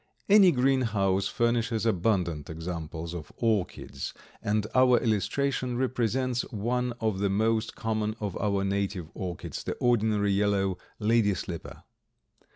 Any 0.27 0.51
greenhouse 0.51 1.27
furnishes 1.27 1.85
abundant 1.85 2.49
examples 2.49 3.13
of 3.13 3.31
orchids, 3.37 4.15
and 4.41 4.65
our 4.73 4.97
illustration 4.97 5.77
represents 5.77 6.41
one 6.51 6.93
of 6.99 7.19
the 7.19 7.29
most 7.29 7.75
common 7.75 8.15
of 8.19 8.35
our 8.41 8.63
native 8.63 9.11
orchids, 9.13 9.63
the 9.63 9.73
ordinary 9.73 10.31
yellow 10.31 10.79
Lady 10.97 11.35
slipper. 11.35 11.83